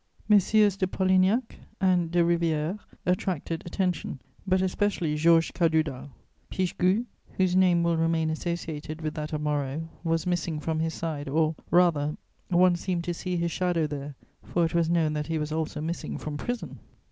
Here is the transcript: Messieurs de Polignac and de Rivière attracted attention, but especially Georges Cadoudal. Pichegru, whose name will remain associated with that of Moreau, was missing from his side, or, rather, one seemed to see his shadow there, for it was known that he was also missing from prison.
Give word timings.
Messieurs 0.27 0.75
de 0.77 0.87
Polignac 0.87 1.59
and 1.79 2.09
de 2.09 2.23
Rivière 2.23 2.79
attracted 3.05 3.61
attention, 3.67 4.17
but 4.47 4.59
especially 4.59 5.15
Georges 5.15 5.51
Cadoudal. 5.51 6.09
Pichegru, 6.49 7.05
whose 7.33 7.55
name 7.55 7.83
will 7.83 7.97
remain 7.97 8.31
associated 8.31 9.01
with 9.03 9.13
that 9.13 9.31
of 9.31 9.41
Moreau, 9.41 9.87
was 10.03 10.25
missing 10.25 10.59
from 10.59 10.79
his 10.79 10.95
side, 10.95 11.29
or, 11.29 11.55
rather, 11.69 12.17
one 12.49 12.75
seemed 12.75 13.03
to 13.03 13.13
see 13.13 13.37
his 13.37 13.51
shadow 13.51 13.85
there, 13.85 14.15
for 14.43 14.65
it 14.65 14.73
was 14.73 14.89
known 14.89 15.13
that 15.13 15.27
he 15.27 15.37
was 15.37 15.51
also 15.51 15.79
missing 15.79 16.17
from 16.17 16.35
prison. 16.35 16.79